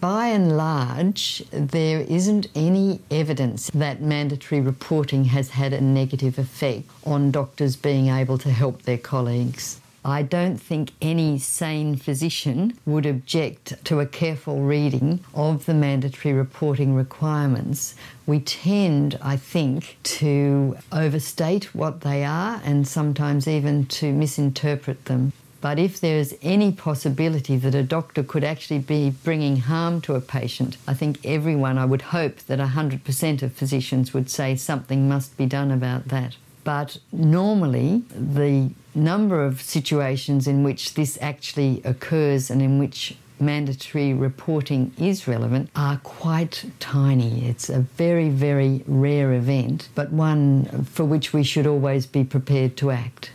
By 0.00 0.28
and 0.28 0.56
large, 0.56 1.42
there 1.50 2.02
isn't 2.02 2.46
any 2.54 3.00
evidence 3.10 3.68
that 3.74 4.00
mandatory 4.00 4.60
reporting 4.60 5.24
has 5.24 5.50
had 5.50 5.72
a 5.72 5.80
negative 5.80 6.38
effect 6.38 6.88
on 7.04 7.32
doctors 7.32 7.74
being 7.74 8.06
able 8.06 8.38
to 8.38 8.52
help 8.52 8.82
their 8.82 8.96
colleagues. 8.96 9.80
I 10.04 10.22
don't 10.22 10.58
think 10.58 10.92
any 11.02 11.40
sane 11.40 11.96
physician 11.96 12.78
would 12.86 13.06
object 13.06 13.84
to 13.86 13.98
a 13.98 14.06
careful 14.06 14.60
reading 14.60 15.18
of 15.34 15.66
the 15.66 15.74
mandatory 15.74 16.32
reporting 16.32 16.94
requirements. 16.94 17.96
We 18.24 18.38
tend, 18.38 19.18
I 19.20 19.36
think, 19.36 19.98
to 20.04 20.78
overstate 20.92 21.74
what 21.74 22.02
they 22.02 22.24
are 22.24 22.60
and 22.64 22.86
sometimes 22.86 23.48
even 23.48 23.86
to 23.86 24.12
misinterpret 24.12 25.06
them. 25.06 25.32
But 25.60 25.78
if 25.78 26.00
there's 26.00 26.34
any 26.40 26.70
possibility 26.70 27.56
that 27.56 27.74
a 27.74 27.82
doctor 27.82 28.22
could 28.22 28.44
actually 28.44 28.78
be 28.78 29.10
bringing 29.10 29.56
harm 29.56 30.00
to 30.02 30.14
a 30.14 30.20
patient, 30.20 30.76
I 30.86 30.94
think 30.94 31.18
everyone, 31.24 31.78
I 31.78 31.84
would 31.84 32.02
hope 32.02 32.38
that 32.46 32.60
100% 32.60 33.42
of 33.42 33.52
physicians 33.52 34.14
would 34.14 34.30
say 34.30 34.54
something 34.54 35.08
must 35.08 35.36
be 35.36 35.46
done 35.46 35.72
about 35.72 36.08
that. 36.08 36.36
But 36.62 36.98
normally, 37.12 38.04
the 38.10 38.70
number 38.94 39.44
of 39.44 39.60
situations 39.60 40.46
in 40.46 40.62
which 40.62 40.94
this 40.94 41.18
actually 41.20 41.80
occurs 41.84 42.50
and 42.50 42.62
in 42.62 42.78
which 42.78 43.16
mandatory 43.40 44.12
reporting 44.12 44.92
is 44.98 45.26
relevant 45.26 45.70
are 45.74 45.98
quite 45.98 46.64
tiny. 46.78 47.46
It's 47.48 47.68
a 47.68 47.80
very, 47.80 48.28
very 48.28 48.82
rare 48.86 49.32
event, 49.32 49.88
but 49.94 50.12
one 50.12 50.84
for 50.84 51.04
which 51.04 51.32
we 51.32 51.42
should 51.42 51.66
always 51.66 52.06
be 52.06 52.24
prepared 52.24 52.76
to 52.78 52.90
act. 52.90 53.30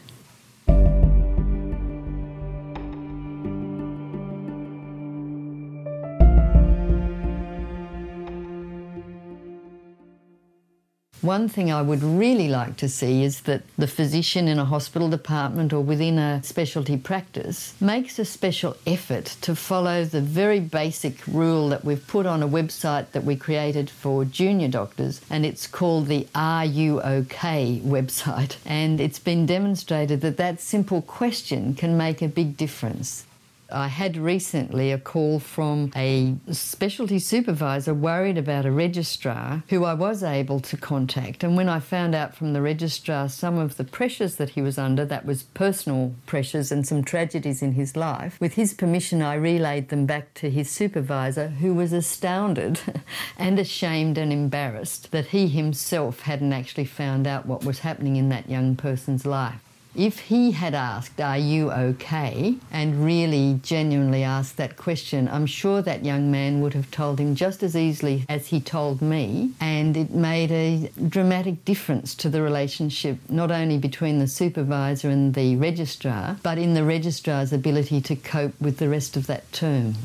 One 11.23 11.47
thing 11.47 11.71
I 11.71 11.81
would 11.81 12.03
really 12.03 12.49
like 12.49 12.75
to 12.77 12.89
see 12.89 13.23
is 13.23 13.43
that 13.43 13.61
the 13.77 13.87
physician 13.87 14.49
in 14.49 14.59
a 14.59 14.65
hospital 14.65 15.09
department 15.09 15.71
or 15.71 15.79
within 15.79 16.17
a 16.17 16.43
specialty 16.43 16.97
practice 16.97 17.75
makes 17.79 18.19
a 18.19 18.25
special 18.25 18.75
effort 18.85 19.37
to 19.39 19.55
follow 19.55 20.03
the 20.03 20.19
very 20.19 20.59
basic 20.59 21.25
rule 21.25 21.69
that 21.69 21.85
we've 21.85 22.05
put 22.07 22.25
on 22.25 22.43
a 22.43 22.47
website 22.49 23.09
that 23.13 23.23
we 23.23 23.37
created 23.37 23.89
for 23.89 24.25
junior 24.25 24.67
doctors, 24.67 25.21
and 25.29 25.45
it's 25.45 25.65
called 25.65 26.07
the 26.07 26.27
Are 26.35 26.65
You 26.65 27.01
OK 27.01 27.79
website. 27.85 28.57
And 28.65 28.99
it's 28.99 29.19
been 29.19 29.45
demonstrated 29.45 30.19
that 30.19 30.35
that 30.35 30.59
simple 30.59 31.01
question 31.01 31.73
can 31.73 31.95
make 31.95 32.21
a 32.21 32.27
big 32.27 32.57
difference. 32.57 33.25
I 33.71 33.87
had 33.87 34.17
recently 34.17 34.91
a 34.91 34.97
call 34.97 35.39
from 35.39 35.91
a 35.95 36.35
specialty 36.51 37.19
supervisor 37.19 37.93
worried 37.93 38.37
about 38.37 38.65
a 38.65 38.71
registrar 38.71 39.63
who 39.69 39.83
I 39.83 39.93
was 39.93 40.23
able 40.23 40.59
to 40.61 40.77
contact. 40.77 41.43
And 41.43 41.57
when 41.57 41.69
I 41.69 41.79
found 41.79 42.13
out 42.13 42.35
from 42.35 42.53
the 42.53 42.61
registrar 42.61 43.29
some 43.29 43.57
of 43.57 43.77
the 43.77 43.83
pressures 43.83 44.35
that 44.35 44.51
he 44.51 44.61
was 44.61 44.77
under, 44.77 45.05
that 45.05 45.25
was 45.25 45.43
personal 45.43 46.13
pressures 46.25 46.71
and 46.71 46.85
some 46.85 47.03
tragedies 47.03 47.61
in 47.61 47.73
his 47.73 47.95
life, 47.95 48.37
with 48.39 48.53
his 48.53 48.73
permission, 48.73 49.21
I 49.21 49.35
relayed 49.35 49.89
them 49.89 50.05
back 50.05 50.33
to 50.35 50.49
his 50.49 50.69
supervisor, 50.69 51.49
who 51.49 51.73
was 51.73 51.93
astounded 51.93 52.79
and 53.37 53.57
ashamed 53.59 54.17
and 54.17 54.31
embarrassed 54.31 55.11
that 55.11 55.27
he 55.27 55.47
himself 55.47 56.21
hadn't 56.21 56.53
actually 56.53 56.85
found 56.85 57.25
out 57.25 57.45
what 57.45 57.65
was 57.65 57.79
happening 57.79 58.17
in 58.17 58.29
that 58.29 58.49
young 58.49 58.75
person's 58.75 59.25
life. 59.25 59.61
If 59.95 60.21
he 60.21 60.51
had 60.51 60.73
asked, 60.73 61.21
Are 61.21 61.37
you 61.37 61.71
okay? 61.71 62.55
and 62.71 63.05
really 63.05 63.59
genuinely 63.61 64.23
asked 64.23 64.57
that 64.57 64.75
question, 64.75 65.27
I'm 65.27 65.45
sure 65.45 65.81
that 65.83 66.03
young 66.03 66.31
man 66.31 66.61
would 66.61 66.73
have 66.73 66.89
told 66.89 67.19
him 67.19 67.35
just 67.35 67.61
as 67.61 67.75
easily 67.75 68.25
as 68.27 68.47
he 68.47 68.59
told 68.59 69.01
me. 69.01 69.51
And 69.59 69.95
it 69.95 70.11
made 70.11 70.51
a 70.51 70.89
dramatic 71.07 71.63
difference 71.63 72.15
to 72.15 72.29
the 72.29 72.41
relationship, 72.41 73.17
not 73.29 73.51
only 73.51 73.77
between 73.77 74.17
the 74.17 74.27
supervisor 74.27 75.09
and 75.09 75.33
the 75.35 75.55
registrar, 75.57 76.37
but 76.41 76.57
in 76.57 76.73
the 76.73 76.83
registrar's 76.83 77.53
ability 77.53 78.01
to 78.01 78.15
cope 78.15 78.59
with 78.59 78.77
the 78.77 78.89
rest 78.89 79.15
of 79.15 79.27
that 79.27 79.51
term. 79.51 79.95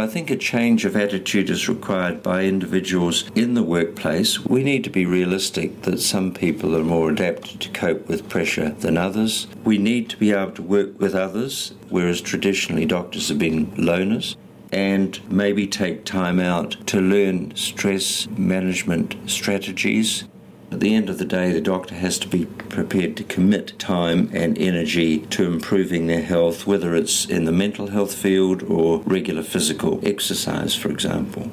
I 0.00 0.06
think 0.06 0.30
a 0.30 0.36
change 0.36 0.86
of 0.86 0.96
attitude 0.96 1.50
is 1.50 1.68
required 1.68 2.22
by 2.22 2.44
individuals 2.44 3.30
in 3.34 3.52
the 3.52 3.62
workplace. 3.62 4.42
We 4.46 4.64
need 4.64 4.82
to 4.84 4.90
be 4.90 5.04
realistic 5.04 5.82
that 5.82 6.00
some 6.00 6.32
people 6.32 6.74
are 6.74 6.82
more 6.82 7.10
adapted 7.10 7.60
to 7.60 7.68
cope 7.68 8.08
with 8.08 8.26
pressure 8.26 8.70
than 8.70 8.96
others. 8.96 9.46
We 9.62 9.76
need 9.76 10.08
to 10.08 10.16
be 10.16 10.32
able 10.32 10.52
to 10.52 10.62
work 10.62 10.98
with 10.98 11.14
others, 11.14 11.74
whereas 11.90 12.22
traditionally 12.22 12.86
doctors 12.86 13.28
have 13.28 13.38
been 13.38 13.66
loners 13.72 14.36
and 14.72 15.20
maybe 15.30 15.66
take 15.66 16.06
time 16.06 16.40
out 16.40 16.78
to 16.86 16.98
learn 17.02 17.54
stress 17.54 18.26
management 18.38 19.16
strategies 19.26 20.24
at 20.70 20.78
the 20.78 20.94
end 20.94 21.10
of 21.10 21.18
the 21.18 21.24
day, 21.24 21.52
the 21.52 21.60
doctor 21.60 21.96
has 21.96 22.18
to 22.20 22.28
be 22.28 22.46
prepared 22.46 23.16
to 23.16 23.24
commit 23.24 23.78
time 23.78 24.30
and 24.32 24.56
energy 24.56 25.18
to 25.26 25.44
improving 25.44 26.06
their 26.06 26.22
health, 26.22 26.66
whether 26.66 26.94
it's 26.94 27.26
in 27.26 27.44
the 27.44 27.52
mental 27.52 27.88
health 27.88 28.14
field 28.14 28.62
or 28.62 29.00
regular 29.00 29.42
physical 29.42 30.00
exercise, 30.04 30.74
for 30.74 30.88
example. 30.90 31.50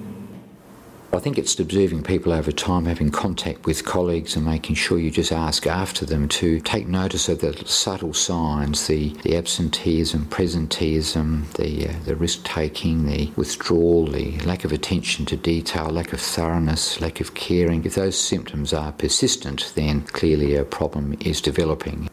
I 1.13 1.19
think 1.19 1.37
it's 1.37 1.57
observing 1.57 2.03
people 2.03 2.33
over 2.33 2.51
time, 2.51 2.85
having 2.85 3.11
contact 3.11 3.65
with 3.65 3.85
colleagues, 3.85 4.35
and 4.35 4.45
making 4.45 4.75
sure 4.75 4.99
you 4.99 5.09
just 5.09 5.31
ask 5.31 5.65
after 5.65 6.05
them 6.05 6.27
to 6.29 6.59
take 6.59 6.87
notice 6.87 7.29
of 7.29 7.39
the 7.39 7.53
subtle 7.65 8.13
signs, 8.13 8.87
the, 8.87 9.09
the 9.23 9.35
absenteeism, 9.35 10.25
presenteeism, 10.25 11.51
the, 11.53 11.89
uh, 11.89 11.93
the 12.03 12.15
risk 12.15 12.43
taking, 12.43 13.05
the 13.05 13.31
withdrawal, 13.35 14.05
the 14.05 14.37
lack 14.39 14.65
of 14.65 14.71
attention 14.71 15.25
to 15.25 15.37
detail, 15.37 15.89
lack 15.89 16.11
of 16.11 16.19
thoroughness, 16.19 16.99
lack 16.99 17.21
of 17.21 17.33
caring. 17.33 17.85
If 17.85 17.95
those 17.95 18.17
symptoms 18.17 18.73
are 18.73 18.91
persistent, 18.91 19.71
then 19.75 20.01
clearly 20.01 20.55
a 20.55 20.65
problem 20.65 21.17
is 21.21 21.41
developing. 21.41 22.09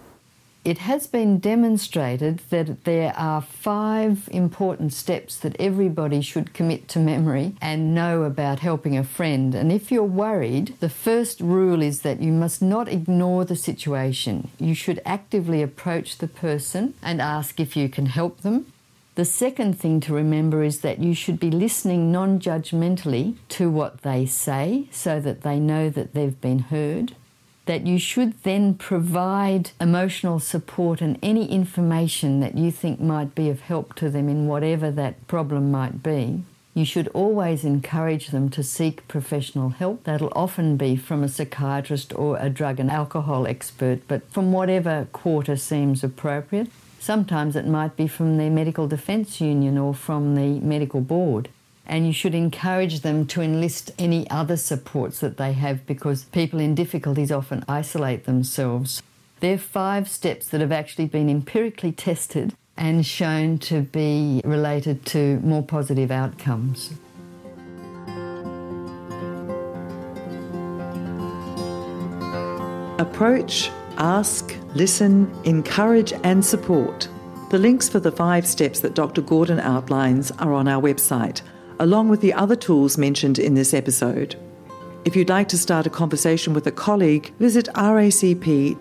It 0.65 0.79
has 0.79 1.07
been 1.07 1.41
demonstrated 1.41 2.39
that 2.49 2.85
there 2.85 3.13
are 3.19 3.43
five 3.43 4.31
important 4.33 4.95
steps 4.95 5.37
that 5.37 5.61
everybody 5.61 6.23
should 6.23 6.55
commit 6.55 6.89
to 6.89 6.99
memory 6.99 7.53
and 7.61 7.95
know 7.95 8.23
about 8.23 8.61
helping 8.61 8.97
a 8.97 9.05
friend. 9.05 9.55
And 9.55 9.71
if 9.71 9.93
you're 9.93 10.03
worried, 10.03 10.75
the 10.81 10.89
first 10.89 11.41
rule 11.41 11.83
is 11.83 12.01
that 12.01 12.23
you 12.23 12.33
must 12.33 12.63
not 12.63 12.89
ignore 12.89 13.45
the 13.45 13.57
situation. 13.57 14.49
You 14.59 14.75
should 14.75 15.03
actively 15.05 15.61
approach 15.61 16.17
the 16.17 16.29
person 16.29 16.95
and 17.03 17.21
ask 17.21 17.61
if 17.61 17.77
you 17.77 17.91
can 17.91 18.07
help 18.07 18.41
them. 18.41 18.73
The 19.17 19.27
second 19.27 19.79
thing 19.79 20.01
to 20.01 20.15
remember 20.15 20.65
is 20.65 20.81
that 20.81 20.99
you 20.99 21.15
should 21.15 21.39
be 21.39 21.51
listening 21.51 22.11
non 22.11 22.41
judgmentally 22.41 23.37
to 23.51 23.69
what 23.71 24.01
they 24.01 24.25
say 24.25 24.89
so 24.91 25.21
that 25.21 25.43
they 25.43 25.61
know 25.61 25.91
that 25.91 26.15
they've 26.15 26.41
been 26.41 26.61
heard. 26.61 27.15
That 27.67 27.87
you 27.87 27.99
should 27.99 28.43
then 28.43 28.75
provide 28.75 29.71
emotional 29.81 30.39
support 30.39 31.01
and 31.01 31.19
any 31.23 31.51
information 31.51 32.41
that 32.41 32.57
you 32.57 32.71
think 32.71 33.01
might 33.01 33.35
be 33.35 33.49
of 33.49 33.61
help 33.61 33.95
to 33.95 34.11
them 34.11 34.29
in 34.29 34.47
whatever 34.47 34.91
that 34.91 35.27
problem 35.27 35.71
might 35.71 36.03
be. 36.03 36.43
You 36.75 36.85
should 36.85 37.09
always 37.09 37.65
encourage 37.65 38.29
them 38.29 38.51
to 38.51 38.63
seek 38.63 39.07
professional 39.07 39.71
help. 39.71 40.05
That'll 40.05 40.33
often 40.35 40.77
be 40.77 40.97
from 40.97 41.23
a 41.23 41.29
psychiatrist 41.29 42.13
or 42.17 42.37
a 42.39 42.51
drug 42.51 42.81
and 42.81 42.91
alcohol 42.91 43.47
expert, 43.47 44.01
but 44.09 44.29
from 44.31 44.53
whatever 44.53 45.07
quarter 45.13 45.57
seems 45.57 46.03
appropriate. 46.03 46.69
Sometimes 46.99 47.55
it 47.55 47.67
might 47.67 47.97
be 47.97 48.09
from 48.09 48.39
the 48.39 48.51
Medical 48.51 48.89
Defence 48.89 49.41
Union 49.41 49.79
or 49.79 49.95
from 49.95 50.35
the 50.35 50.59
medical 50.61 51.01
board 51.01 51.49
and 51.87 52.07
you 52.07 52.13
should 52.13 52.35
encourage 52.35 53.01
them 53.01 53.27
to 53.27 53.43
enlist 53.43 53.91
any 53.99 54.29
other 54.31 54.57
supports 54.57 55.21
that 55.21 55.37
they 55.37 55.53
have 55.53 55.87
because 55.87 56.25
people 56.25 56.61
in 56.61 56.75
difficulties 56.75 57.31
often 57.31 57.65
isolate 57.69 58.25
themselves. 58.25 59.03
There 59.41 59.55
are 59.55 59.59
five 59.59 60.09
steps 60.09 60.49
that 60.49 60.61
have 60.61 60.73
actually 60.73 61.07
been 61.07 61.29
empirically 61.29 61.93
tested 61.93 62.55
and 62.77 63.05
shown 63.05 63.59
to 63.59 63.83
be 63.83 64.41
related 64.45 65.05
to 65.07 65.39
more 65.41 65.63
positive 65.63 66.11
outcomes. 66.11 66.93
Approach, 72.99 73.71
ask, 73.99 74.57
listen, 74.75 75.31
encourage, 75.45 76.13
and 76.25 76.45
support. 76.45 77.09
The 77.51 77.59
links 77.59 77.89
for 77.89 78.01
the 78.01 78.11
five 78.11 78.47
steps 78.47 78.81
that 78.81 78.95
Dr. 78.95 79.21
Gordon 79.21 79.61
outlines 79.61 80.31
are 80.33 80.53
on 80.53 80.67
our 80.67 80.81
website 80.81 81.43
along 81.81 82.09
with 82.09 82.21
the 82.21 82.33
other 82.33 82.57
tools 82.57 82.99
mentioned 82.99 83.39
in 83.39 83.55
this 83.55 83.75
episode. 83.75 84.37
If 85.05 85.15
you'd 85.15 85.29
like 85.29 85.49
to 85.49 85.59
start 85.59 85.87
a 85.87 85.91
conversation 85.91 86.55
with 86.55 86.67
a 86.67 86.73
colleague, 86.73 87.35
visit 87.39 87.67
racp.edu.au 87.75 88.79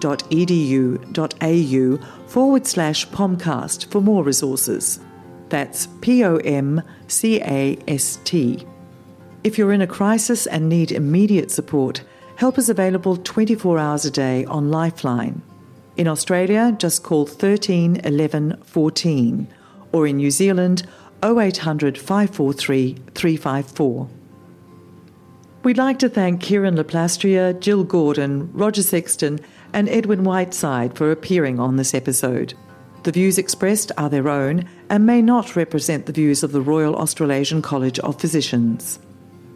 forward 2.27 2.65
slash 2.65 3.07
POMCAST 3.09 3.91
for 3.91 3.99
more 4.01 4.23
resources. 4.23 5.01
That's 5.49 5.87
P 6.01 6.23
O 6.23 6.37
M 6.37 6.81
C 7.07 7.41
A 7.41 7.77
S 7.87 8.19
T. 8.23 8.65
If 9.43 9.57
you're 9.57 9.73
in 9.73 9.81
a 9.81 9.87
crisis 9.87 10.47
and 10.47 10.69
need 10.69 10.93
immediate 10.93 11.51
support, 11.51 12.01
help 12.37 12.57
is 12.57 12.69
available 12.69 13.17
24 13.17 13.77
hours 13.77 14.05
a 14.05 14.11
day 14.11 14.45
on 14.45 14.71
Lifeline. 14.71 15.41
In 15.97 16.07
Australia, 16.07 16.73
just 16.79 17.03
call 17.03 17.25
13 17.25 17.97
11 17.97 18.63
14, 18.63 19.47
or 19.91 20.07
in 20.07 20.17
New 20.17 20.31
Zealand, 20.31 20.87
0800 21.23 21.97
543 21.97 22.97
354. 23.13 24.09
We'd 25.63 25.77
like 25.77 25.99
to 25.99 26.09
thank 26.09 26.41
Kieran 26.41 26.75
Le 26.75 26.83
Plastrier, 26.83 27.53
Jill 27.53 27.85
Gordon, 27.85 28.51
Roger 28.51 28.83
Sexton, 28.83 29.39
and 29.71 29.87
Edwin 29.87 30.25
Whiteside 30.25 30.95
for 30.97 31.09
appearing 31.09 31.59
on 31.59 31.77
this 31.77 31.93
episode. 31.93 32.53
The 33.03 33.11
views 33.11 33.37
expressed 33.37 33.91
are 33.97 34.09
their 34.09 34.27
own 34.27 34.67
and 34.89 35.05
may 35.05 35.21
not 35.21 35.55
represent 35.55 36.05
the 36.05 36.13
views 36.13 36.43
of 36.43 36.51
the 36.51 36.61
Royal 36.61 36.95
Australasian 36.95 37.61
College 37.61 37.99
of 37.99 38.19
Physicians. 38.19 38.99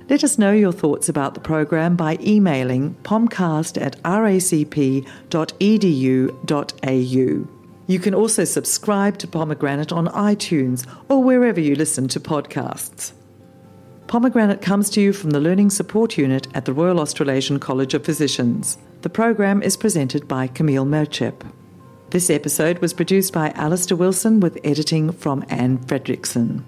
Let 0.10 0.24
us 0.24 0.38
know 0.38 0.54
your 0.54 0.72
thoughts 0.72 1.10
about 1.10 1.34
the 1.34 1.42
program 1.42 1.98
by 1.98 2.18
emailing 2.22 2.96
pomcast 3.04 3.82
at 3.82 4.02
racp.edu.au. 4.04 5.08
You 7.88 8.00
can 8.00 8.14
also 8.14 8.44
subscribe 8.44 9.18
to 9.20 9.28
Pomegranate 9.28 9.94
on 9.94 10.08
iTunes 10.08 10.86
or 11.08 11.24
wherever 11.24 11.62
you 11.62 11.74
listen 11.74 12.10
to 12.10 12.20
podcasts. 12.20 13.14
Pomegranate 14.08 14.62
comes 14.62 14.90
to 14.90 15.02
you 15.02 15.14
from 15.14 15.30
the 15.30 15.40
Learning 15.40 15.70
Support 15.70 16.18
Unit 16.18 16.48
at 16.54 16.66
the 16.66 16.74
Royal 16.74 17.00
Australasian 17.00 17.60
College 17.60 17.94
of 17.94 18.04
Physicians. 18.04 18.78
The 19.04 19.10
program 19.10 19.62
is 19.62 19.78
presented 19.78 20.28
by 20.28 20.48
Camille 20.48 20.86
Merchep. 20.86 21.50
This 22.10 22.30
episode 22.30 22.80
was 22.80 22.94
produced 22.94 23.32
by 23.32 23.52
Alistair 23.52 23.96
Wilson 23.96 24.42
with 24.42 24.60
editing 24.66 25.14
from 25.14 25.46
Anne 25.48 25.78
Fredrickson. 25.78 26.64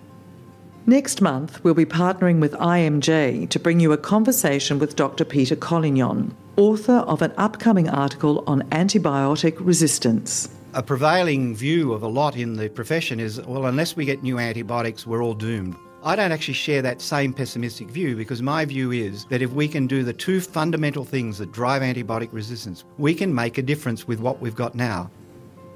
Next 0.86 1.22
month, 1.22 1.62
we'll 1.64 1.74
be 1.74 1.86
partnering 1.86 2.40
with 2.40 2.54
IMJ 2.54 3.50
to 3.50 3.60
bring 3.60 3.82
you 3.82 3.92
a 3.92 3.98
conversation 3.98 4.80
with 4.80 4.96
Dr. 4.96 5.26
Peter 5.26 5.56
Collignon, 5.58 6.32
author 6.56 7.00
of 7.08 7.22
an 7.22 7.34
upcoming 7.38 7.90
article 7.90 8.44
on 8.48 8.62
antibiotic 8.70 9.56
resistance 9.60 10.50
a 10.74 10.84
prevailing 10.84 11.56
view 11.56 11.94
of 11.94 12.04
a 12.04 12.08
lot 12.08 12.36
in 12.36 12.54
the 12.54 12.70
profession 12.70 13.20
is 13.20 13.42
well, 13.42 13.66
unless 13.66 13.96
we 13.96 14.06
get 14.06 14.22
new 14.24 14.38
antibiotics, 14.38 15.08
we're 15.08 15.24
all 15.24 15.34
doomed. 15.34 15.76
I 16.04 16.16
don't 16.16 16.32
actually 16.32 16.54
share 16.54 16.82
that 16.82 17.02
same 17.02 17.34
pessimistic 17.34 17.90
view 17.90 18.16
because 18.16 18.42
my 18.42 18.64
view 18.66 18.92
is 18.92 19.26
that 19.26 19.42
if 19.42 19.52
we 19.52 19.68
can 19.68 19.86
do 19.88 20.04
the 20.04 20.14
two 20.14 20.40
fundamental 20.40 21.04
things 21.04 21.38
that 21.40 21.52
drive 21.52 21.82
antibiotic 21.82 22.30
resistance, 22.32 22.86
we 22.98 23.14
can 23.14 23.34
make 23.34 23.58
a 23.58 23.62
difference 23.62 24.08
with 24.08 24.20
what 24.20 24.40
we've 24.40 24.56
got 24.56 24.76
now. 24.76 25.12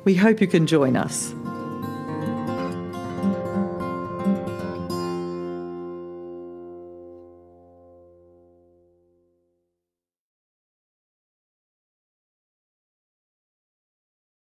We 0.06 0.16
hope 0.16 0.40
you 0.40 0.48
can 0.48 0.66
join 0.66 0.96
us. 0.96 1.34